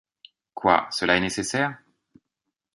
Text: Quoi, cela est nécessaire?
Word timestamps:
Quoi, 0.55 0.87
cela 0.89 1.15
est 1.15 1.19
nécessaire? 1.19 1.77